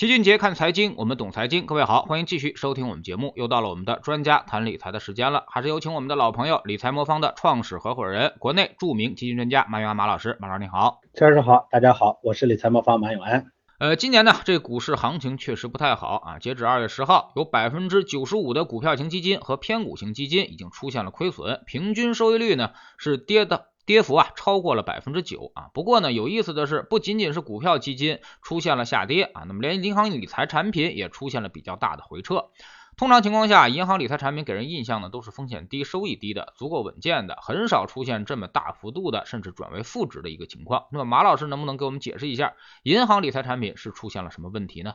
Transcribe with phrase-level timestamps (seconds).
[0.00, 1.66] 齐俊杰看财经，我们懂财经。
[1.66, 3.34] 各位好，欢迎继续收听我们节目。
[3.36, 10.38] 又到了我们的专家谈理财的时间了，还是有请我们的老朋友理财魔方的创始合伙人，国内著名基金专家马永安马老师。
[10.40, 13.48] 马老师你好，陈老师好，大家好，我是理财魔方马永安。
[13.78, 16.38] 呃，今年呢，这股市行情确实不太好啊。
[16.38, 23.66] 截止二月十号，有百分之九十五的股票型基金和偏股型基金已经出现了亏损，平均收益率呢是跌的。
[23.90, 32.50] 跌幅啊超过了百分之九啊，不过呢有意思的是，不仅仅是股票基金出现了下跌啊，那么连银行理财产品也出现了比较大的回撤。
[32.96, 40.86] 通常情况下，银行理财产品给人印象呢都是风险低、收益低的，足够稳健的，很少出现这么大幅度的甚至转为负值的一个情况。
[40.92, 42.54] 那么马老师能不能给我们解释一下，
[42.84, 44.94] 银行理财产品是出现了什么问题呢？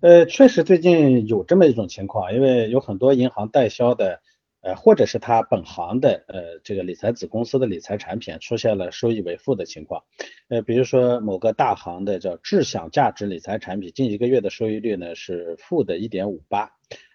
[0.00, 4.20] 呃，确实最近有这么一种情况，因为有很多银行代销的。
[4.66, 10.02] 呃，或者是他本行的呃这个理财子公司的理财产品出现了收益为负的情况，
[10.48, 16.72] 呃，比如说某个大行的叫智享价值理财产品，近一个月的收益率呢是负的一点五八，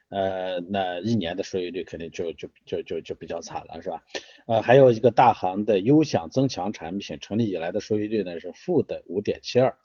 [0.07, 4.01] 呃，那一年的收益率肯定就就就就就比较惨了，是吧？
[4.47, 9.75] 呃，还有一个大行的优享增强产品成立以来的收益率呢是负的五点七二。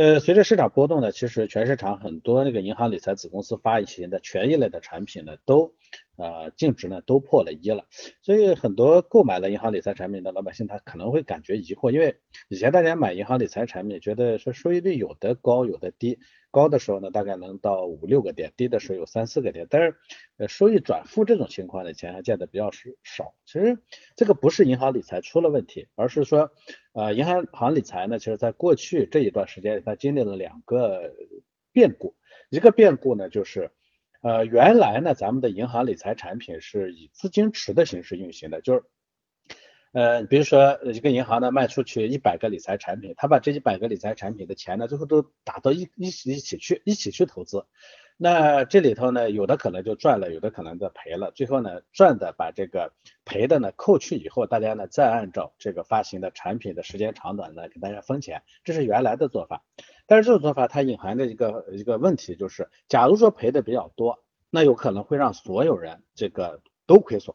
[0.00, 5.74] 呃，随着市场波动呢，其实全市场很多那个银行理财子公司发行的权益类的产品呢，都
[6.16, 7.84] 呃净值呢都破了一了，
[8.22, 12.16] 所以很多购买了银行理财产品的老百姓他可能会感觉疑惑，因为
[12.48, 16.18] 以前大家买银行理财产品觉得说收益率有的高有的低。
[16.50, 19.66] 高的时候呢，大概能到五六个点；低的时候有三四个点。
[19.70, 19.96] 但是，
[20.36, 22.70] 呃，收益转负这种情况呢，钱还见得比较
[23.02, 23.34] 少。
[23.46, 23.78] 其实
[24.16, 26.50] 这个不是银行理财出了问题，而是说，
[26.92, 31.14] 呃，银行行理财呢，其实在过去这一段时间，它经历了两个
[31.72, 32.14] 变故。
[32.50, 33.70] 一个变故呢，就是，
[34.22, 38.84] 呃，原来呢，咱们的银行理财产品是以资金池的形式运行的，就是。
[39.92, 47.66] 呃，比如说一个银行呢卖出去一百个理财产品，他把这一百个理财产品的钱呢，最后都打到一一起一起去一起去投资，
[48.16, 52.92] 那这里头呢，有的可能就赚了，有的可能就赔了，最后呢赚的把这个
[53.24, 59.64] 赔的呢扣去以后，大家呢再按照这个发行的产品的时间长短呢给大家分钱，这是原来的做法。
[60.06, 67.34] 但是这种做法它隐含的一个一个问题就是，假如说赔的比较多，那有可能会让所有人这个都亏损。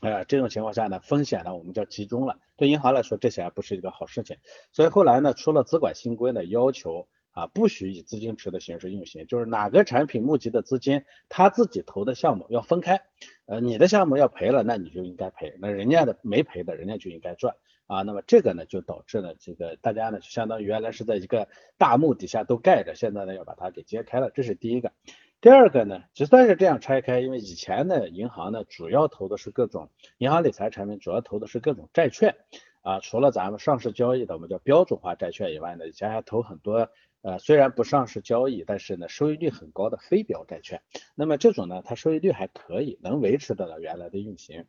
[0.00, 4.36] 呃，这种情况下呢，风险呢我们叫集中了，对银行来说这显然不是一个好事情，
[4.72, 13.00] 所以后来呢出了资管新规呢，要求啊不许以资金池的形式运行，就是哪个产品募集的资金，他自己投的项目要分开，
[13.46, 17.56] 呃你的项目要赔了，那你就应该赔，那人家的没赔的，人家就应该赚。
[17.88, 21.48] 啊，那么这个呢就导致呢这个大家呢就相当于原来是在一个
[21.78, 24.92] 大幕底下都盖着，现在呢要把它给揭开了，这是第一个。
[25.40, 29.88] 第二个呢，就算是这样拆开，因为以前的，银行呢主要投的是各种
[30.18, 32.34] 银行理财产品，主要投的是各种债券
[32.82, 36.90] 啊，除了咱们上市交易的我们叫标准化债券以外呢，以前还投很多
[37.22, 40.82] 呃虽然不上市交易，但是呢收益率很高的非标债券。
[41.14, 44.64] 那么这种呢，它收益率还可以，能维持得了原来的运行。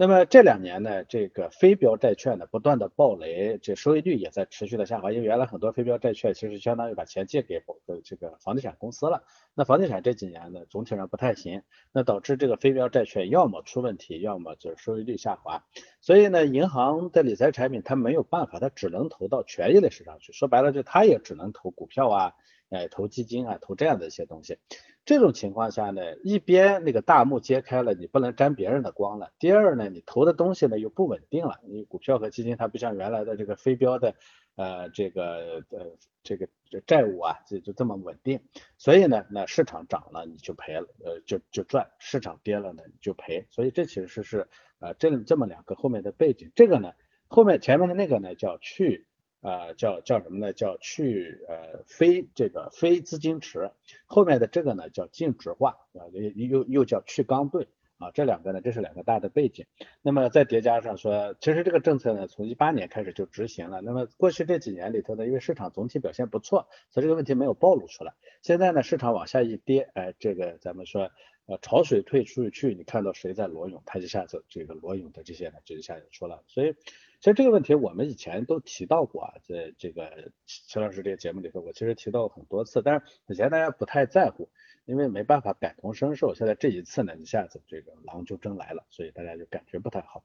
[0.00, 5.10] 那么这两年呢，这个非标债券呢不断的暴雷，这收益率也在持续的下滑。
[5.10, 9.24] 因为原来很多非标债券其实相当于把钱借给呃这个房地产公司了，
[9.56, 15.64] 那房地产这几年呢总体上不太行，那导致这个非标债券要么出问题，要么就是收益率下滑。
[16.00, 20.32] 所以呢，银行的理财产品它没有办法，它只能投到权益类市场去。
[20.32, 22.34] 说白了就它也只能投股票啊，
[22.70, 24.58] 哎投基金啊，投这样的一些东西。
[25.04, 29.32] 这种情况下呢，一边那个大幕揭开了，你不能沾别人的光了。
[29.38, 31.60] 第二呢，你投的东西呢又不稳定了。
[31.66, 34.14] 你股票和基金它不像原来的这个非标的，
[34.56, 36.46] 呃，这个呃这个
[36.86, 38.40] 债务啊，就就这么稳定。
[38.76, 43.46] 所以呢，那市场涨了你就赔了，呃就就赚；市场跌了呢你就赔。
[43.48, 44.46] 所以这其实是
[44.78, 46.52] 呃这这么两个后面的背景。
[46.54, 46.92] 这个呢，
[47.28, 49.06] 后面前面的那个呢叫去。
[49.40, 50.52] 呃，叫叫什么呢？
[50.52, 53.70] 叫去呃非这个非资金池，
[54.06, 59.64] 后面的这个呢叫净值化啊，又又又叫去刚兑啊，这两个呢，这是两个大的背景。
[60.02, 63.80] 那么再叠加上说，其实这个政策呢，从一八年开始就执行了。
[63.80, 68.14] 那么过去这几年里头呢，因为市场总体表现不错，所以这个问题没有暴露出来。
[68.42, 71.12] 现在呢，市场往下一跌，哎，这个咱们说
[71.46, 76.42] 呃潮水退出去，你看到谁在裸泳，它一下子这个裸泳的这些呢，就一下子出来了。
[76.48, 76.74] 所以。
[77.20, 84.48] 其实这个问题我们以前都提到过啊，在这个陈老师这个节目里头，我其实提到过很多次，但是以前大家不太在乎，
[84.84, 86.34] 因为没办法感同身受。
[86.34, 90.22] 现在这一次呢，一下子这个狼就真来了，所以大家就感觉不太好。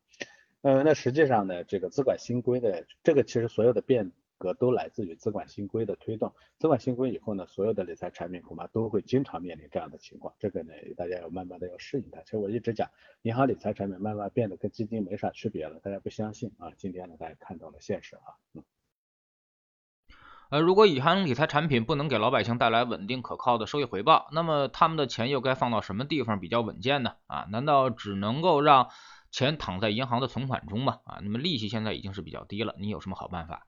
[0.62, 4.12] 呃，那实际上呢，这个资管新规的这个其实所有的变。
[4.60, 12.22] 都来自于资管新规的推动，资管新规以后呢，所有的理财产品恐怕都会经常面临这样的情况，这个呢，大家要慢慢的要适应它。
[12.24, 12.90] 其实我一直讲，
[13.22, 18.64] 银行理财产品慢慢变得跟基金没啥区别了，大家不相信啊，今天呢，大家看到了现实啊，嗯。
[20.50, 27.16] 呃，如果银行理财产品不能给老百姓带来稳定可靠的收益回报，那么他们的钱又该放到什么地方比较稳健呢？
[27.26, 28.90] 啊，难道只能够让
[29.32, 31.00] 钱躺在银行的存款中吗？
[31.06, 33.66] 啊，那么利息现在已经是比较低了，你有什么好办法？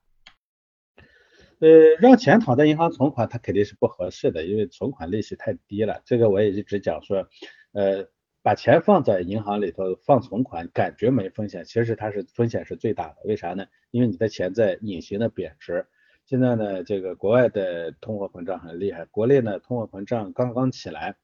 [1.58, 1.68] 呃，
[2.00, 6.02] 让钱躺在银行存款，它肯定是不合适的，因为存款利息太低了。
[6.04, 7.26] 这个我也一直讲说，
[7.72, 8.06] 呃，
[8.42, 13.16] 把钱放在银行里头放存款，感觉没风险，其实它是风险是最大的。
[13.24, 13.66] 为啥呢？
[13.90, 15.86] 因为你的钱在隐形的贬值。
[16.26, 21.16] 现在呢，这个国外的通货膨胀很厉害，国内呢通货膨胀刚刚起来，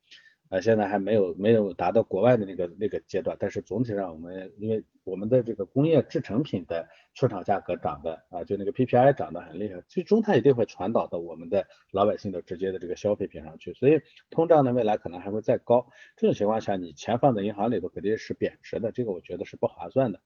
[0.52, 15.86] 呃，现在还没有没有达到国外的那个那个阶段，但是总体上我们因为我们的这个工业制成品的出厂价格涨的啊，就那个 PPI 涨得很厉害，最终它一定会传导到我们的老百姓的直接的这个消费品上去，所以通胀的未来可能还会再高，
[16.18, 20.20] 这种情况下你钱放在银行里头肯定是贬值的，这个我觉得是不划算的。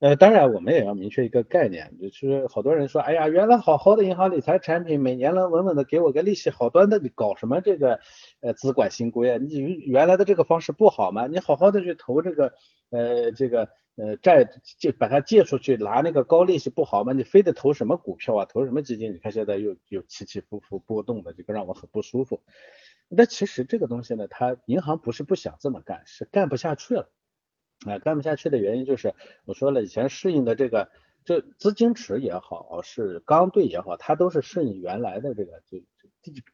[0.00, 8.00] 呃，当然，我们也要明确一个概念，就是好多人说，哎呀，原来好好的银行理财产品，每年能稳稳的给我个利息，好端的，搞什么这个
[8.40, 9.38] 呃资管新规啊？
[9.38, 11.26] 你原来的这个方式不好吗？
[11.28, 12.52] 你好好的去投这个
[12.90, 14.46] 呃这个呃债
[14.78, 17.12] 借把它借出去拿那个高利息不好吗？
[17.12, 18.44] 你非得投什么股票啊？
[18.46, 19.14] 投什么基金？
[19.14, 22.42] 你看现在又又起起伏伏波动的，这个让我很不舒服。
[23.08, 27.10] 那其实这个东西呢，它银行不是不想这么干，是干不下去了。
[27.86, 30.88] 啊，干不下去的原因就是我说了，以前适应的这个，
[31.24, 35.78] 这资金池也好，是钢兑也好，它都是适应原来的这个，就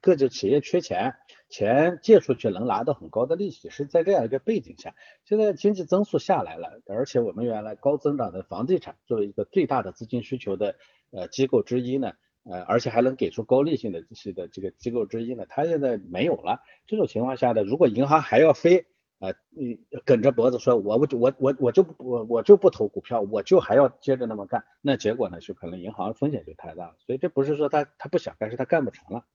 [0.00, 1.14] 各个企业缺钱，
[1.49, 10.75] 钱借出去能拿到很高的利息，是在这样一个背景下，现在经济增速下来了，而且我们原来高增长的房地产作为一个最大的资金需求的
[11.12, 16.58] 呃机构之一呢，呃，而且还能给出高利息的这些的这个机构之一呢，它现在没有了，
[16.88, 18.87] 这种情况下呢，如果银行还要飞。
[19.20, 26.96] 啊，你梗着脖子说，我不我我我就不我我就不投股票，我就还要接着那么干，那结果呢，就可能银行风险就太大了。
[26.99, 29.26] 所以这不是说他他不想干，是他干不成了。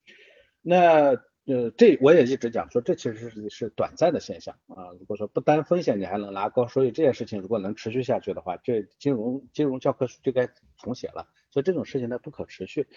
[0.62, 1.16] 那
[1.46, 4.90] 呃，这我也一直讲说，这其实是是短暂的现象啊。
[5.00, 11.28] 如果说不担风险，你还能拿高收益，这件事情如果能持续下去的话，这金融金融教科书就该重写了。
[11.52, 12.88] 所以这种事情它不可持续。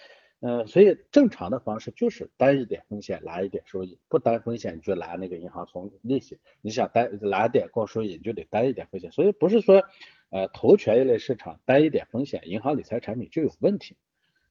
[0.40, 6.38] 呃，所以正常的方式就是担一点风险，拿一点收益；不担风险，你就拿那个银行存利息。
[6.61, 9.11] 你想担拿点高收益，你就得担一点风险。
[9.11, 9.82] 所以不是说，
[10.31, 13.96] 呃，投权益类市场担一点风险，银行理财产品就有问题。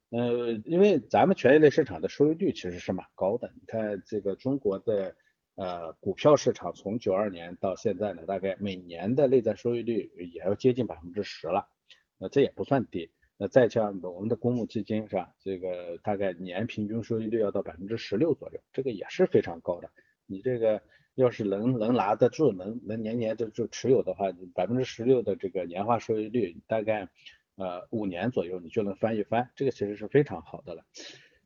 [0.09, 3.49] 呃，因为咱们权益类市场的收益率其实是蛮高的。
[3.55, 5.15] 你看这个中国的
[5.55, 11.69] 呃股票市场，从九二年到现在呢，大概每年的内在收益率也要接近百分之十了，
[12.17, 13.09] 那这也不算低。
[13.37, 15.33] 那再像我们的公募基金是吧？
[15.39, 19.91] 这个大概年平均收益率要到百分之十六左右，这个也是非常高的。
[20.25, 20.81] 你这个
[21.15, 24.25] 要是能能拿得住，能能年年的就持有的话，
[24.55, 27.09] 百分之十六的这个年化收益率，大概
[27.55, 30.83] 呃五年左右你就能翻一番，这个其实是非常好的了。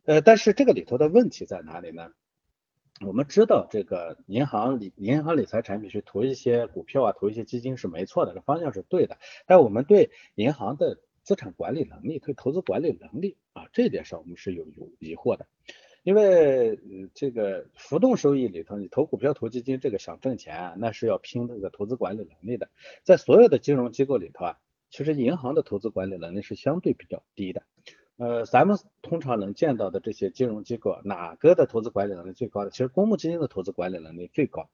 [0.06, 2.12] 呃，但是这个里头的问题在哪里呢？
[3.06, 9.18] 我们知道这个银行理银行理财产品去投一些股票啊，投一些基金是没错的，这方向是对的。
[9.48, 15.46] 但我们对银行的资产管理能力，对投资管理能力啊，这一点上我们是有有疑惑的，
[16.04, 16.80] 因为
[17.14, 22.70] 这个浮动收益里头，你投股票、投基金，这个想挣钱，那是要拼这个投资管理能力的。
[23.04, 24.60] 在所有的金融机构里头啊，
[24.90, 27.62] 其实银行的投资管理能力是相对比较低的。
[28.18, 32.72] 呃，咱们通常能见到的这些金融机构，哪个的投资管理能力最高的？
[32.72, 34.70] 其实公募基金的投资管理能力最高。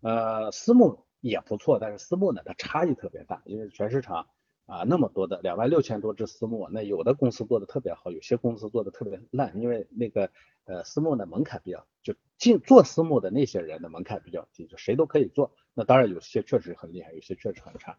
[0.00, 4.26] 呃，私募也不错，但是私募呢，它差异特别大，因为全市场。
[4.68, 10.30] 啊，那么多的两万六千多只私募，那有的公司做的特别好，有些公司做的特别烂，因为那个
[10.66, 15.54] 呃私募的门槛比较，就进做私募的那些人的门槛比较低，就谁都可以做。
[15.72, 17.98] 那当然有些确实很厉害，有些确实很差，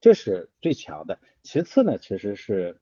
[0.00, 1.20] 这是最强的。
[1.44, 2.80] 其次呢，其实是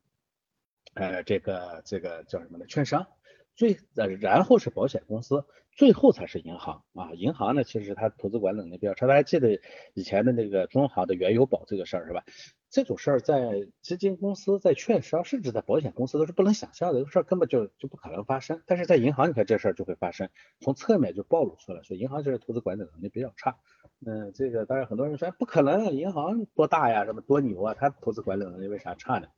[0.95, 2.65] 呃这个这个叫什么呢？
[2.67, 3.07] 券商。
[3.55, 7.13] 最呃，然后是保险公司，最后才是银行啊。
[7.15, 9.07] 银行呢，其实它投资管理能力比较差。
[9.07, 9.59] 大家记得
[9.95, 12.23] 以前的那个中行的原油宝这个事儿是吧？
[12.69, 18.63] 这种事儿在基金公司、在券商，甚至在保险公司都是不能想象的，这个事儿根本就就不可能发生。
[18.67, 20.29] 但是在银行，你看这事儿就会发生，
[20.61, 23.57] 从侧面就暴露出来，说银行就是投资管理能力比较差。
[24.05, 29.29] 嗯，这个当然很多人说不可能，银行多大呀，什么多牛啊，它投资管理能力为啥差呢？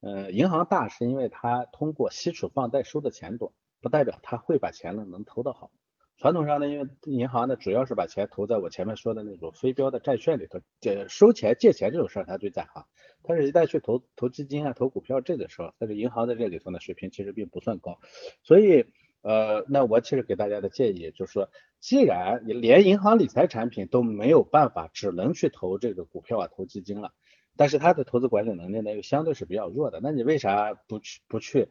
[0.00, 5.72] 呃，银行大是因为它通过吸储放贷收的钱多，不代表它会把钱呢能投得好。
[6.18, 12.84] 传统上呢，因为银行呢主要是把钱投在我前面说的那种非标的债券里头，借收钱借钱这种事儿它最在行。
[13.22, 17.98] 但是，一旦去投投基金啊、投股票这个时候，但是银行在这里头呢水平其实并不算高。
[18.42, 18.86] 所以，
[19.22, 27.12] 呃，那我其实给大家的建议就是说，既然你连银行理财产品都没有办法，只能去投这个股票啊、投基金了。
[27.56, 31.68] 但是他的投资管理能力呢又相对是比较弱的，那你为啥不去不去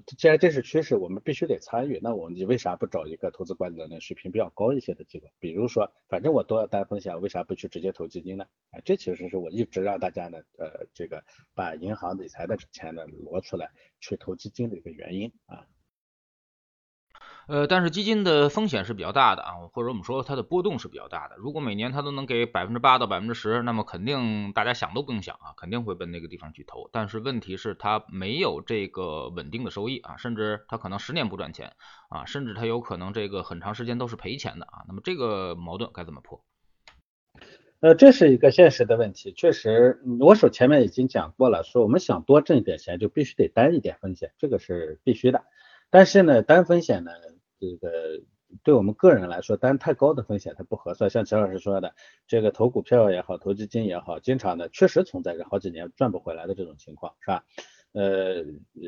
[0.00, 2.00] 既然这是趋势，我们必须得参与。
[2.02, 5.28] 那我你为啥不找一个投资管理能力水平比较高一些的机构？
[5.38, 8.46] 比如说，反正我都要担风险，为啥不去直接投基金呢？
[8.70, 11.24] 哎，这其实是我一直让大家呢，呃，这个
[11.54, 13.70] 把银行理财的钱呢挪出来
[14.00, 15.66] 去投基金的一个原因啊。
[17.46, 21.36] 呃，但是基金的风险是比较大的啊，或者我们说它的波动是比较大的。
[21.36, 26.88] 如果每年它都能给百分之八到百分之十，那么肯定大家想都不用想啊，肯定会奔那个地方去投。
[26.90, 31.72] 但是问题是它没有这个稳定的收益啊，甚至它可能十年不赚钱
[32.08, 34.84] 啊，甚至它有可能这个很长时间都是赔钱的啊。
[34.88, 36.42] 那么这个矛盾该怎么破？
[37.80, 45.44] 呃，这是一个现实的问题，确实，我手前面已经讲过了，说我们想多挣一点钱，就必须得担一点风险，这个是必须的。
[45.90, 47.10] 但是呢，担风险呢？
[47.70, 48.20] 这个
[48.62, 51.08] 对我们个人来说，担太高的风险它不合算。
[51.08, 51.94] 像齐老师说的，
[52.26, 57.44] 这个投股票也好，投基金也好，经常的确实存在着好几年赚不回来的这种情况，是吧？
[57.92, 58.44] 呃，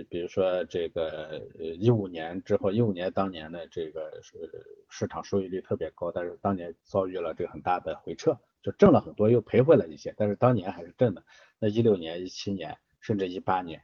[0.08, 1.40] 比如说这个
[1.78, 4.20] 一五年之后，一五年当年的这个
[4.90, 11.22] 市场收益率特别高，但是当年遭遇了这个很大的回撤，就挣了很多又赔回来一些，但是当年还是挣的。
[11.58, 13.80] 那一六年、一七年，甚至一八年。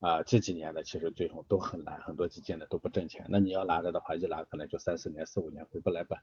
[0.00, 3.24] 啊，这几年呢，其实最终都很难，很多基金呢都不挣钱。
[3.28, 6.18] 那你要拿着的话，一拿可能就三四年、四五年回不来本。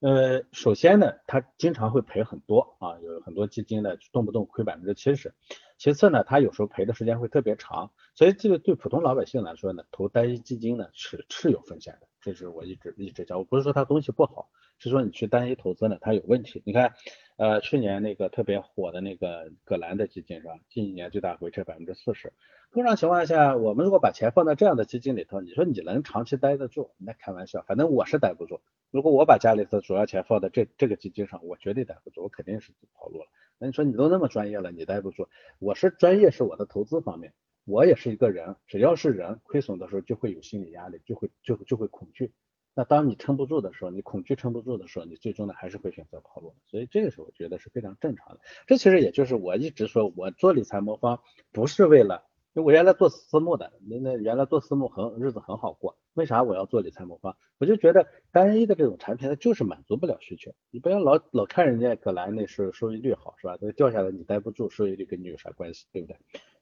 [0.00, 5.34] 呃，首先呢，它经常会赔很多啊，有很多基金呢动不动亏百分之七十。
[5.78, 12.08] 其次呢，它有时候赔的时间会特别长，所以这个对普通老百姓来说呢，投单一基金呢是是有风险的。
[12.20, 14.48] 这是我一直一直讲，我不是说它东西不好，
[14.82, 16.60] 是说你去单一投资呢，它有问题。
[16.66, 16.94] 你看，
[17.36, 20.54] 呃，去年那个特别火的那个葛兰的基金是吧？
[20.68, 22.32] 近一年最大回撤百分之四十。
[22.72, 26.90] 通常情况下，我们如果把钱放在这样的基金里头，你说你能长期待得住？
[26.98, 28.60] 那开玩笑，反正我是待不住。
[28.90, 33.26] 如果我把家里的主要钱放在这这个基金上，我绝对待不住，我肯定是跑路了。
[33.58, 35.28] 那你说你都那么专业了，你待不住？
[35.58, 37.32] 我是专业是我的投资方面，
[37.64, 42.32] 我也是一个人，只要是人，亏损的时候就会有心理压力，就会就就会恐惧。
[42.74, 46.54] 那当你撑不住的时候，你恐惧撑不住的时候，你最终呢还是会选择跑路。
[46.66, 48.40] 所以这个时候我觉得是非常正常的。
[48.66, 51.20] 这其实也就是我一直说我做理财魔方
[51.52, 52.26] 不是为了。
[52.54, 57.34] 我原来做私募的，那那原来做私募很日子很好过，为啥我要做理财魔方？
[57.58, 60.54] 我就觉得单一的这种产品它就是满足不了需求。
[60.70, 63.56] 你不要老老看人家葛兰那是收益率好是吧？
[63.58, 66.16] 这个掉下来你待不住，收益率跟你有啥关系，对不对？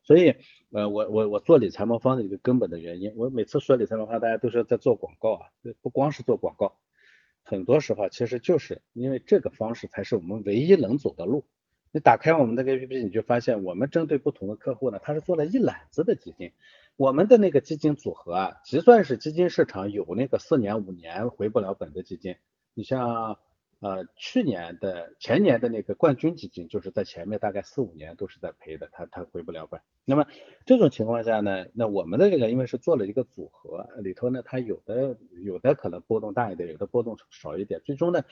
[0.04, 0.36] 所以
[0.70, 5.46] 呃我我我做理财魔方的一个根本的原因，我每次说理财魔方，大家都说在做广告啊，
[5.82, 6.78] 不光是做广告，
[7.42, 11.46] 很多时候其实就是因为这个方式才是我们唯一能走的路。
[11.92, 16.52] 你打开我们的 APP，你就发现我们针对不同的客户呢，他是做了一揽子的基金。
[16.96, 22.36] 我们的那个基金组合啊，就算是基金市场有那个四年五年回不了本的基金，
[22.74, 23.38] 你像
[23.80, 29.80] 呃去年的前年的那个冠军基金，就是在前面大概四五年都是在赔的，它它回不了本。
[30.04, 30.26] 那么
[30.66, 38.22] 这种情况下呢，那我们的这个因为是做了一个组合里头呢，它有的有的可能波动大一点，有的波动少一点，最终呢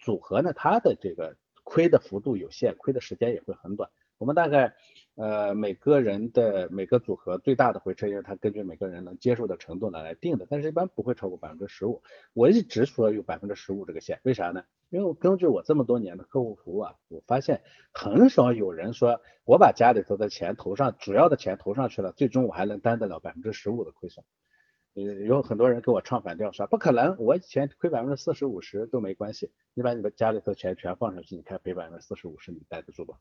[0.00, 1.34] 组合呢它的这个。
[1.66, 3.90] 亏的幅度有限，亏的时间也会很短。
[4.18, 4.76] 我们大概
[5.16, 12.02] 呃每个人的每个组合最大的回撤，因为它根据每个人能接受的程度呢来定的，但是一般不会超过百分之十五。
[12.32, 14.62] 我一直说有百分之十五这个线，为啥呢？
[14.90, 24.24] 因为我根据我这么多年的客户服务啊，我发现很少有人说我把家里头的钱投上，主要的钱投上去了，最终我还能担得了百分之十五的亏损。
[25.02, 29.50] 有很多人给我唱反调，说不可能，我以前亏百分之四十五十都没关系。
[29.74, 33.14] 你把你的家里头钱全放上去，你看赔百分之四十五十，你待得住不？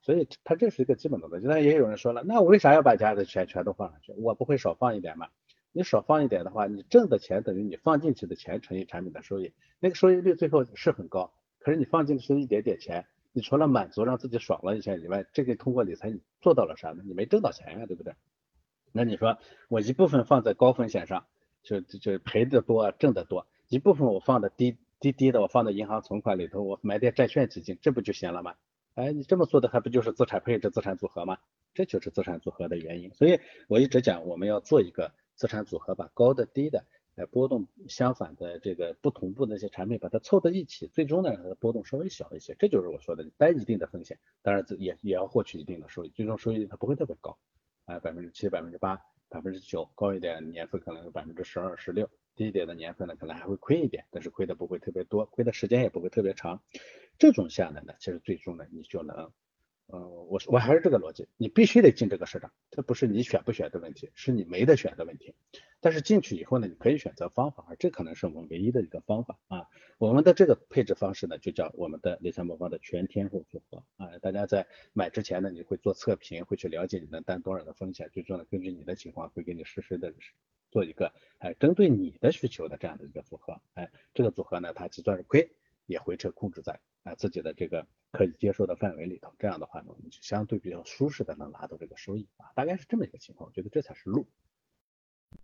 [0.00, 1.46] 所以他这是一个基本的问题。
[1.46, 4.14] 但也有人说了，那我为啥要把家里的钱全都放上去？
[4.14, 5.28] 我不会少放一点吗？
[5.72, 11.30] 你少放一点的话，你挣的钱等于你放进去的钱乘以产品的收益，那个收益率最后是很高。
[11.58, 17.02] 可是你放进去一点点钱，你除了满足让自己爽了一下以外，这个通过理财你做到了啥呢？
[17.04, 18.14] 你没挣到钱呀，对不对？
[18.92, 21.26] 那你说我一部分放在高风险上，
[21.62, 28.54] 就就赔的多挣的多，一部分我放的低低低的，我放在银行存款里头，我买点债券基金，这不就行了吗？
[28.94, 31.38] 哎，你这么做的还不就是资产配置、资产组合吗？
[31.72, 33.14] 这就是资产组合的原因。
[33.14, 42.56] 所以我一直讲，我们要做一个资产组合，把高的低的，呃波动相反的这个不同步的一些产品，把它凑在一起，最终呢让它的波动稍微小一些。
[42.58, 47.38] 这就是我说的担一定的风险，当然也也要获取一定的收益，最终收益它不会特别高。
[47.88, 56.62] 啊，百分之七、百分之八、百分之九，高一点年份可能有百分之十二、十六，低一点的年份呢，可能还会亏一点，但是亏的不会特别多，亏的时间也不会特别长。
[57.18, 59.32] 这种下来呢，其实最终呢，你就能
[59.90, 65.34] 呃，我我还是这个逻辑，你必须得进这个市场，这不是你选不选的问题，是你没得选的问题。
[65.80, 69.64] 但是进去以后呢，你可以选择方法，这可能是我们唯一的一个方法啊。
[69.96, 74.18] 我们的这个配置方式呢，就叫我们的理财魔方的全天候组合啊。
[74.18, 80.12] 大家在买之前呢，你会做测评，会去了解你能担多少的风险，最终呢，根据你的情况会给你实时的
[80.70, 83.58] 做一个哎针对你的需求的这样的一个组合。
[83.72, 85.50] 哎，这个组合呢，它就算是亏
[85.86, 86.78] 也回撤控制在。
[87.04, 94.26] 啊，自己的这个可以接受的范围里头，这样的话呢，我们就相对比较舒适的能拿到这个收益啊，大概是这么一个情况，我觉得这才是路。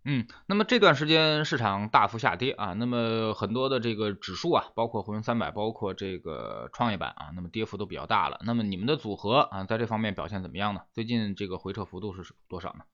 [0.03, 8.39] 嗯，那么这段时间市场大幅下跌啊，那么很多的这个指数啊，包括沪深三百，包括这个创业板啊，那么跌幅都比较大了。
[8.43, 10.81] 那么你们的组合啊，在这方面表现怎么样呢？
[10.91, 12.85] 最近这个回撤幅度是多少呢？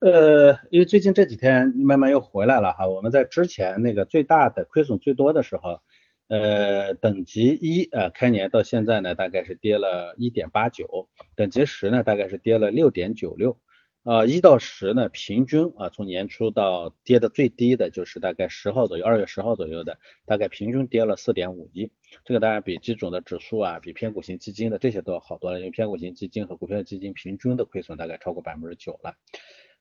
[0.00, 5.80] 呃，因为最近这几天慢慢又回来了哈，我们在之前那个最大的亏损最多的时候。
[6.28, 13.60] 呃，等级一呃，开年到现在呢，大概是跌了一点八九，等级十呢，大概是跌了六点九六，
[14.02, 21.92] 啊，一到十呢，平均啊，从年初到跌的最低的就是大概十号左右，二月十号左右的，大概平均跌了四点五一，
[22.24, 29.14] 这个当然比基准的指数啊，比偏股型基金的这些都要好多了，因为偏股型基金和股票基金平均的亏损大概超过百分之九了。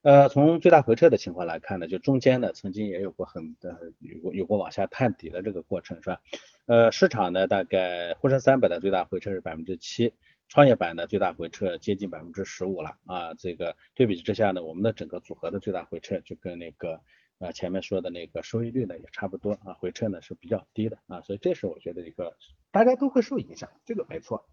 [0.06, 6.22] 呃，从最大回撤的情况来看呢，就中间呢曾经也有过很的有过有过往下探底的这个过程，是吧？
[6.68, 10.14] 呃，市场呢大概沪深三百的最大回撤是百分之七，
[10.48, 13.34] 创业板的最大回撤接近百分之十五了啊。
[13.34, 17.02] 这个对比之下呢，我们的整个组合的最大回撤就跟那个
[17.40, 22.38] 呃前面说的那个收益率呢也差不多啊，回撤呢是比较低的啊，所以这是我觉得一个
[22.70, 24.46] 大家都会受影响，这个没错。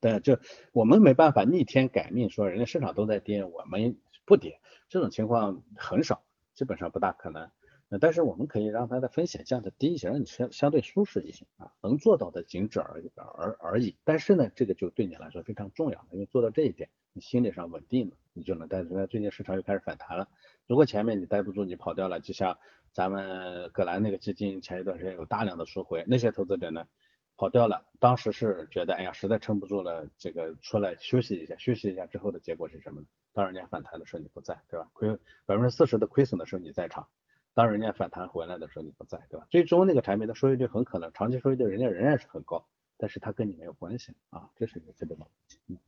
[0.00, 0.38] 对，就
[0.70, 4.60] 我们没办法逆天改命，说人家市场都在跌，我们不跌。
[4.90, 6.22] 这种情况很少，
[6.54, 7.50] 基本上不大可能。
[8.00, 13.96] 但是我们可以让它的风险降得低一些，让你相相对舒适一些啊，能做到的仅止而而而已。
[14.04, 19.06] 但是呢，这个就对你来说非常重要，因为做到这一点，你心理上稳定了，你就能待住。
[19.06, 20.28] 最近市场又开始反弹了，
[20.66, 22.58] 如果前面你待不住，你跑掉了，就像
[22.92, 26.86] 咱们葛兰那个基金前一段时间有大量的赎回，那些投资者呢？
[27.38, 33.06] 跑掉了，当时是觉得，哎呀，实在撑不住了，这个出来休息一下，休息一下之后的结果是什么呢？
[33.32, 34.88] 当人家反弹的时候你不在，对吧？
[34.92, 35.08] 亏
[35.46, 37.08] 百分之四十的亏损的时候你在场，
[37.54, 39.46] 当人家反弹回来的时候你不在，对吧？
[39.50, 42.66] 最终那个产品的收益率很可能长期收益率人家仍然是很高，
[42.96, 45.58] 但是它跟你没有关系啊，这是一个基本的问题。
[45.66, 45.78] 嗯。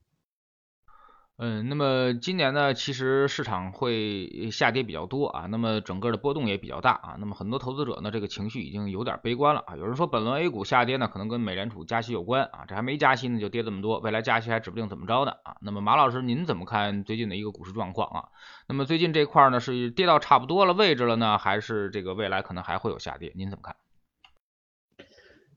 [1.42, 9.74] 嗯，那么今年呢，其实市场会下跌比较多啊，那么整个的波动也比较大啊，那么很多投资者呢，这个情绪已经有点悲观了啊。
[9.74, 15.57] 有人说本轮 A 股下跌呢，可能跟美联储加息有关啊，这还没加息呢就跌这么多，未来加息还指不定怎么着呢啊。
[15.62, 18.29] 那么马老师您怎么看最近的一个股市状况啊？
[18.68, 23.33] 那么最近这块呢是跌到差不多了位置了呢，还是这个未来可能还会有下跌？
[23.35, 23.76] 您怎么看？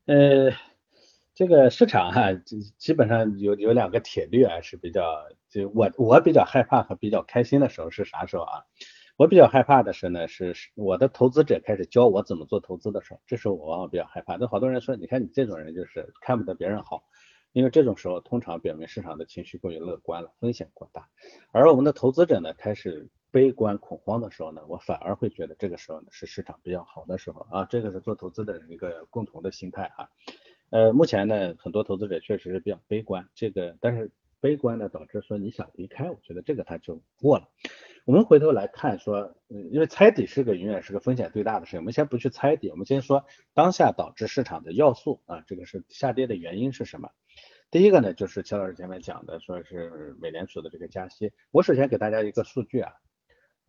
[0.06, 0.73] 呃。
[1.36, 8.62] 这个市场哈，基基本上有有两个铁律啊，是比较就我我比较害怕和比较开心的时候是啥时候啊？
[9.18, 14.38] 我比较害怕的是呢，是我的投资者开始教我怎么做投资的时候，这时候我往往比较害怕。
[14.38, 17.04] 那好多人说，你看你这种人就是看不得别人好，
[17.52, 21.10] 因为这种时候通常表明市场的情绪过于乐观了，风险过大。
[21.52, 30.10] 而我们的投资者呢，开始悲观恐慌的时候呢，我反而会觉得这个时候呢是市场比较好的时候啊，这个是做投资的人一个共同的心态啊。
[30.70, 37.48] 呃，目前呢，很多投资者确实是比较悲观，这个但是悲观呢，导致说你想离开，我觉得这个它就过了。
[38.06, 47.10] 我们回头来看说，嗯，因为猜底是个永远是个风险最大的事，我们先不去猜底，我们先说当下导致市场的要素啊，这个是下跌的原因是什么？
[47.72, 51.32] 第一个呢，就是邱老师前面讲的，说是美联储的这个加息。
[51.52, 52.92] 我首先给大家一个数据啊，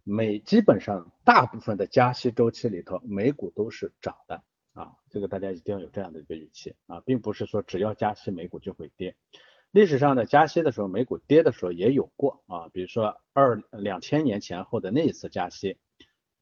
[0.02, 4.42] 美基本上大部分的加息周期里头，美股都是涨的。
[4.74, 9.16] 啊，这个大家一定要有这样的一个语气啊，并不是说只要加息美股就会跌。
[9.70, 15.78] 历史上呢，加息的时候美股跌的时候也有过啊，比如说二两千年前后的那一次加息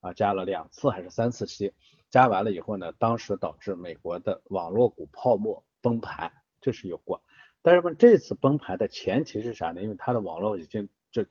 [0.00, 1.72] 啊，加了两次还是三次息，
[2.10, 7.22] 加完了以后呢，当时导致美国的网络股泡沫崩盘，这是有过。
[7.62, 9.82] 但是呢，这次崩盘的前提是啥呢？
[9.82, 11.24] 因为它的网络已经就。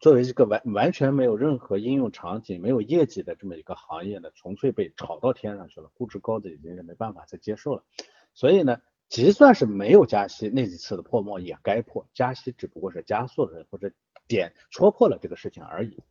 [0.00, 7.84] 作为一个完完全没有任何应用场景、没有业绩的这么一个行业呢，纯粹被炒到天上去了，估值高的已经是没办法再接受了。
[8.34, 13.92] 所以呢，即算是没有加息，那几次的泡沫也该破，加息只不过是加速了或者
[14.26, 16.02] 点戳破了这个事情而已。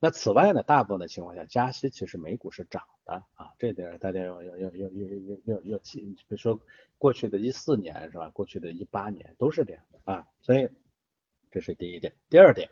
[0.00, 6.60] 那此外呢，大部分的情况下，加息其实美股是涨的啊，这点大家要要要要要要要要记，比如说
[6.98, 10.68] 过去的一四年是吧，过去的一八年都是这样的啊，所以
[11.50, 12.70] 这是第一点，第二点。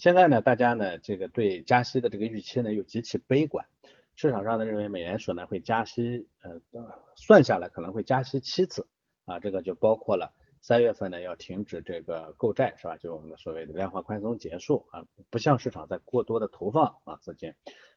[0.00, 3.66] 现在呢，大家呢这个对加息的这个预期呢又极其悲观，
[4.16, 6.58] 市场上呢认为美联储呢会加息，呃，
[7.16, 8.88] 算下来可能会加息七次
[9.26, 10.32] 啊，这个就包括了
[10.62, 12.96] 三月份呢要停止这个购债是吧？
[12.96, 17.52] 就我们所谓的量化宽松结束啊，不向市场再过多的投放啊资金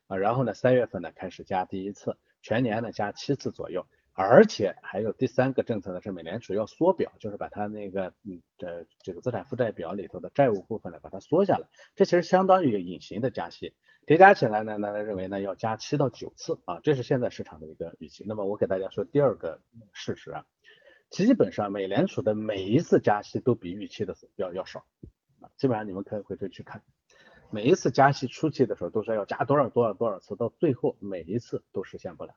[0.07, 3.87] 啊，然后呢三月份呢开始加第一次，全年呢加七次左右。
[4.15, 11.67] 而且还有第三个政策呢，是美联储要缩表，就是把它那个嗯这这个资产负债表里头的债务部分呢，把它缩下来。
[11.95, 13.73] 这其实相当于隐形的加息，
[14.05, 18.23] 叠加起来呢，大家认为呢要加七到九次啊，这是现在市场的一个预期。
[18.27, 19.59] 那么我给大家说第二个
[19.93, 20.45] 事实啊，
[21.09, 24.85] 基本上美联储的每一次加息都比预期的要要少，
[25.57, 26.83] 基本上你们可以回头去看，
[27.49, 32.35] 每一次加息初期的时候都是要加多少多少多少次，到最后每一次都实现不了。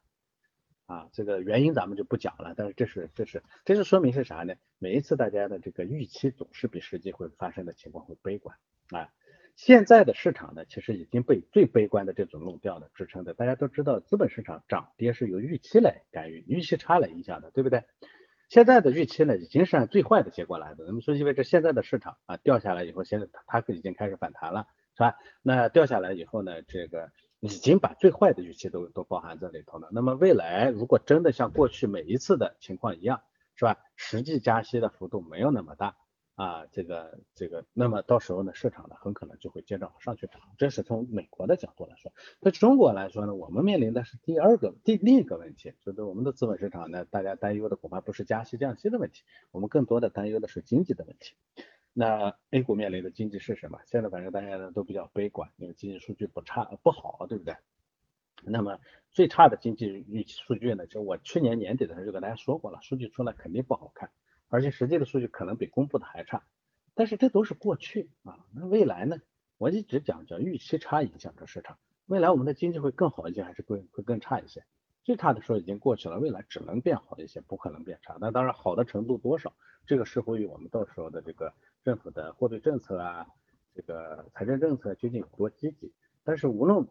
[0.86, 4.54] 啊，这个原因咱们就不讲了，但是这是这是这是说明是啥呢？
[4.78, 8.56] 每一次大家的这个预期总是比实际会发生的情况会悲观
[8.90, 9.08] 啊。
[9.56, 13.34] 现在的市场呢，其实已经被最悲观的这种论调的支撑的。
[13.34, 17.82] 大家都知道，资本市场涨跌是由预期来干预，预期差来影响的，对不对？
[18.48, 20.84] 现在的预期呢，已经是按最坏的结果来的。
[20.86, 25.16] 那么说意味着现在的市场啊掉下来以后，现在它它已经开始反弹了，是吧？
[25.42, 27.10] 那掉下来以后呢，这个。
[27.46, 29.88] 已经把最坏的预期都都包含在里头了。
[29.92, 33.22] 那么未来如果真的像过去每一次的情况一样，
[33.54, 33.78] 是吧？
[33.94, 35.96] 实际加息的幅度没有那么大
[36.34, 40.42] 啊，这个这个，那么到时候呢，市场呢很可能就会接着往上去涨。
[40.58, 42.12] 这是从美国的角度来说。
[42.40, 51.34] 那中国来说呢，我们面临的是第二个第另一个问题，就是我们的资本市场呢，大家担忧的恐怕不是加息降息的问题，我们更多的担忧的是经济的问题。
[51.98, 53.80] 那 A 股面临的经济是什么？
[53.86, 57.56] 现在反正大家呢都比较悲观，因为经济数据不差不好，对不对？
[58.44, 58.78] 那么
[59.12, 64.10] 最差的经济预期数据呢，就我去年年底的时候就跟大家说过了，数据出来肯定不好看，
[64.48, 66.44] 而且实际的数据可能比公布的还差。
[66.92, 69.16] 但是这都是过去啊，那未来呢？
[69.56, 74.66] 我一直讲叫预期差影响着市场，未来我们的经济会更好一些还是会会更差一些？
[75.06, 78.18] 最差的时候已经过去了，未来只能变好一些，不可能变差。
[78.20, 79.54] 那当然好的程度多少，
[79.86, 81.54] 这个视乎于我们到时候的这个。
[81.84, 83.28] 政府的货币政策啊，
[83.72, 85.94] 这个财政政策究竟有多积极？
[86.24, 86.88] 但是无论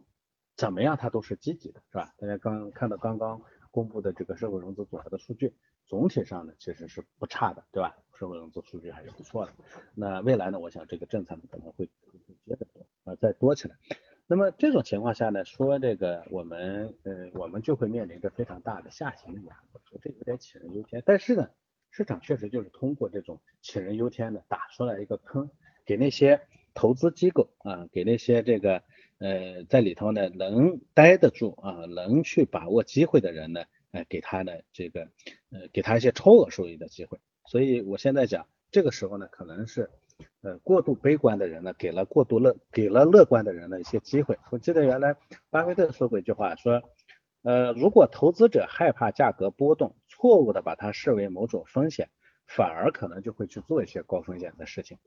[0.56, 2.16] 怎么样，它都是积极的，是吧？
[2.18, 5.54] 大家刚看到刚刚公布的这个社会融资组合的数据，
[5.86, 7.98] 总体上呢其实是不差的，对吧？
[8.14, 9.52] 社会融资数据还是不错的。
[9.94, 11.90] 那未来呢，我想这个政策可能会
[12.46, 13.76] 接着多啊，再多起来。
[14.28, 21.02] 那么这种情况下呢，说这个我们呃我们就会面临着非常大的下行的压力，说这有点杞人忧天。
[21.06, 21.50] 但是呢。
[21.98, 25.50] 市场确实就是通过这种杞人忧天的打出来一个坑，
[25.86, 26.42] 给那些
[26.74, 28.84] 投资机构啊，给那些这个
[29.18, 35.04] 呃在里头呢能待得住啊，能去把握机会的人呢，哎，给他的这个
[35.52, 37.18] 呃给他一些超额收益的机会。
[37.46, 39.90] 所以我现在讲这个时候呢，可能是
[40.42, 44.38] 呃过度悲观的人呢，给了过度乐给了乐观的人的一些机会。
[44.52, 45.16] 我记得原来
[45.50, 46.82] 巴菲特说过一句话，说。
[47.48, 52.10] 呃，如果投资者害怕价格波动，错误的把它视为某种风险，
[52.48, 54.98] 反而可能就会去做一些高风险的事情。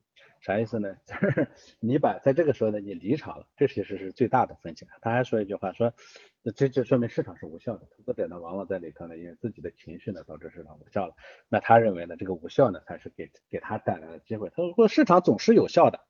[0.40, 0.96] 啥意思呢？
[1.07, 1.48] 就是
[1.81, 4.88] 你把在这个时候呢，你离场了，这其实是最大的风险。
[5.01, 5.92] 他还说一句话，说
[6.55, 11.14] 这就说明市场是无效的，投资者呢往往在里头呢，因为自己的情绪呢导致市场无效了。
[11.48, 14.48] 那他认为呢，这个无效呢才是给给他带来的机会。
[14.51, 16.01] 他说，如果市场总是有效的。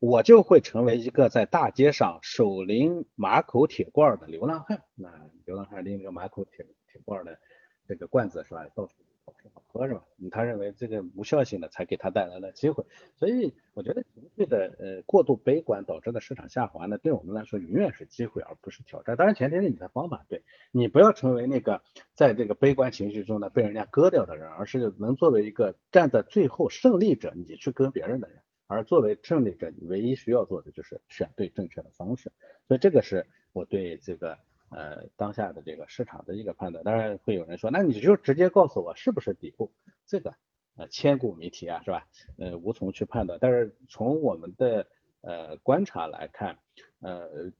[0.00, 4.84] 我就会成为一个在大街上手拎马口铁罐的流浪汉。
[4.94, 5.10] 那
[5.44, 7.40] 流浪汉拎着马口铁铁罐的
[7.88, 8.64] 这个罐子是吧？
[8.76, 8.92] 到处
[9.28, 10.02] 好吃好喝是吧？
[10.30, 12.86] 他认为这个无效性的才给他带来了机会。
[13.16, 19.16] 所以我觉得情绪的呃过度悲观导致的市场下滑呢，对我们来说永远是机会而不是挑战。
[19.16, 21.82] 当然前提是你的方法对，你不要成为那个
[22.14, 28.38] 在这个悲观情绪中呢被人家割掉的人，而是能作为一个站在最后胜利者，你去割别人的人。
[28.66, 32.32] 而作为胜利者，你唯一需要做的就是选对正确的方式，
[32.66, 34.38] 所以这个是我对这个
[34.70, 36.84] 呃当下的这个市场的一个判断。
[36.84, 39.72] 当然会有人说，那你就直接告诉我是不是底部，
[40.06, 40.34] 这个
[40.76, 42.06] 呃千古谜题啊，是吧？
[42.38, 43.38] 呃无从去判断。
[43.40, 44.86] 但是从我们的
[45.20, 46.58] 呃观察来看，
[47.00, 47.52] 呃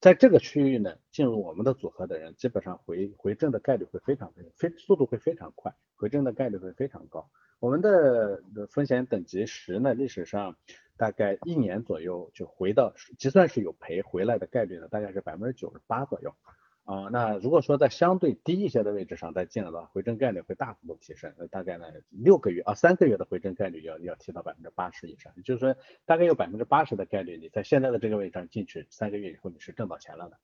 [0.00, 7.30] 在这个区域呢，进入我们的组合的人，基本上回回正的概率会非常非常速度会非常快，回正的概率会非常高。
[7.62, 10.56] 我们的风险等级十呢，历史上
[10.96, 16.34] 大概一年左右就回到，就算是有赔回来的概率呢，大概是百分之九十八左右
[16.82, 17.08] 啊。
[17.12, 30.36] 那如果说在相对低一些的位置上再进来的话，回正概率会大幅度提升，那大概呢六个月啊三个月的回正概率要要提到百分之八十以上，也就是说大概有百分之八十的概率你在现在的这个位置上进去三个月以后你是挣到钱了的。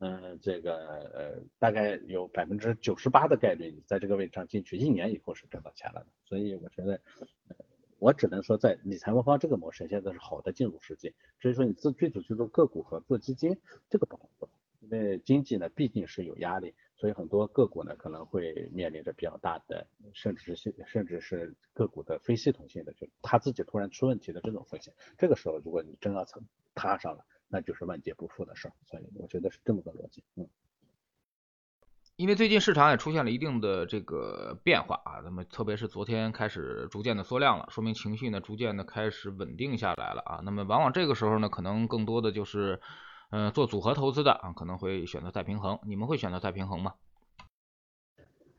[0.00, 0.76] 嗯，这个
[1.12, 6.06] 呃，大概有百分之九十八的概率，你在这个位置上进去，一年以后是挣到钱了的。
[6.24, 7.00] 所以我觉得，
[7.98, 11.14] 我只能说，在理财魔方这个模式现在是好的进入时机。
[11.40, 13.58] 至于说你自具体去做个股和做基金，
[13.90, 24.94] 这个不好做，因为经济呢毕竟是有压力，所以很多个股呢可能会面临着比较大的，甚至是甚至是个股的非系统性的，就它自己突然出问题的这种风险。
[25.16, 26.40] 这个时候如果你真要层
[26.76, 28.72] 踏上了，那就是万劫不复的事儿。
[28.86, 30.48] 所以我觉得是这么个逻辑，嗯。
[32.16, 40.40] 因为最近市场也出现了一定的这个变化啊，那么特别是昨天开始逐渐的缩量了，说明情绪呢逐渐的开始稳定下来了啊。
[40.42, 42.80] 那么往往这个时候呢，可能更多的就是，
[43.30, 45.78] 嗯，做组合投资的啊，可能会选择再平衡。
[45.86, 46.94] 你们会选择再平衡吗？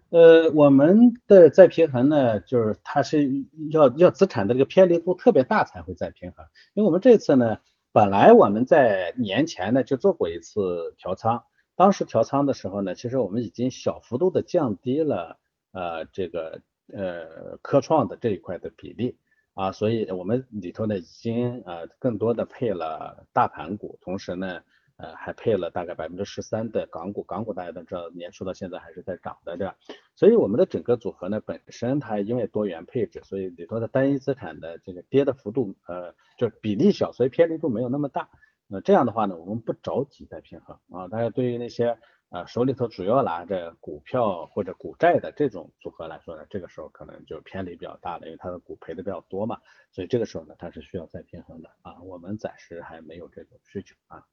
[0.10, 3.30] 呃，我们的再平衡呢，就是它是
[3.71, 6.45] 要要资产的这个偏离度特别大才会再平衡。
[6.73, 7.60] 因为我们这次呢，
[7.91, 11.43] 本来我们在年前呢就做过一次调仓。
[11.75, 15.39] 当时调仓的时候呢，其实我们已经小幅度的降低了
[15.71, 16.62] 呃这个
[16.93, 19.17] 呃科创的这一块的比例
[19.54, 24.62] 啊，所以我们里头呢已经呃更多的配了大盘股，同时呢
[24.99, 29.75] 呃还配了大概百分之十三的港股，港股大家都知道年初到现在还是在涨的对吧？
[30.13, 38.29] 所以我们的整个组合呢本身它因为多元配置，所以里头的单一资产的这个跌的幅度呃就比例小，所以偏离度没有那么大。
[38.67, 41.07] 那这样的话呢，我们不着急再平衡啊。
[41.07, 41.97] 大家对于那些
[42.29, 49.57] 呃手里头主要拿着股票或者股债的这种组合来说呢，这个时候可能就偏离比较大了，因为它的股赔的比较多嘛。
[49.91, 51.99] 所以这个时候呢，它是需要再平衡的啊。
[52.03, 54.23] 我们暂时还没有这种需求啊。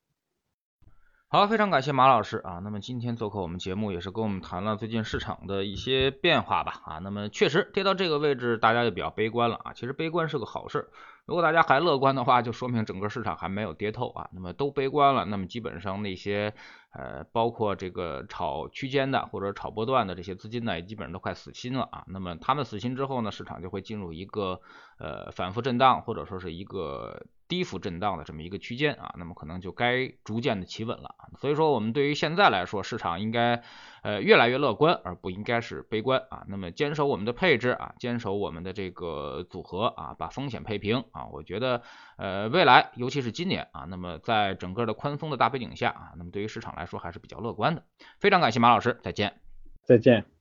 [1.37, 2.61] 好，非常感谢马老师啊。
[2.65, 6.99] 那么今天做客我们节目，也是跟我们谈了最近市场的一些变化吧啊。
[7.01, 9.75] 那么确实跌到这个位置，大家就比较悲观了啊。
[9.75, 10.89] 其实悲观是个好事。
[11.27, 14.31] 如果大家还乐观的话，就说明整个市场还没有跌透啊。
[14.33, 16.55] 那么都悲观了，那么基本上那些
[16.95, 22.05] 呃，包括这个炒区间的或者炒波段的这些资金呢，也基本上都快死心了啊。
[22.07, 24.59] 那么他们死心之后呢，市场就会进入一个
[24.99, 27.27] 呃反复震荡或者说是一个。
[27.49, 31.15] 低幅震荡的这么一个区间啊，那么可能就该逐渐的企稳了。
[31.39, 33.63] 所以说我们对于现在来说，市场应该
[34.03, 36.45] 呃越来越乐观，而不应该是悲观啊。
[36.49, 41.27] 那么坚守我们的配置啊，坚守我们的这个组合啊，把风险配平啊。
[41.33, 41.83] 我觉得
[42.17, 47.85] 呃未来尤其是今年啊，那么在整个的宽松的大背景下啊，那么对于市场来说还是比较乐观的。
[48.19, 49.41] 非常感谢马老师，再见，
[49.85, 50.36] 再见。